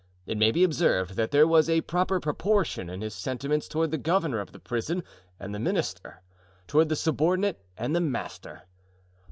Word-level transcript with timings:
It 0.25 0.35
may 0.35 0.49
be 0.49 0.63
observed 0.63 1.13
that 1.15 1.29
there 1.29 1.45
was 1.47 1.69
a 1.69 1.81
proper 1.81 2.19
proportion 2.19 2.89
in 2.89 3.01
his 3.01 3.13
sentiments 3.13 3.67
toward 3.67 3.91
the 3.91 3.99
governor 3.99 4.39
of 4.39 4.51
the 4.51 4.57
prison 4.57 5.03
and 5.39 5.53
the 5.53 5.59
minister—toward 5.59 6.89
the 6.89 6.95
subordinate 6.95 7.63
and 7.77 7.95
the 7.95 8.01
master. 8.01 8.63